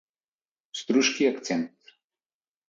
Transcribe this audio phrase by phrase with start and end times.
[0.79, 1.71] Struski akcent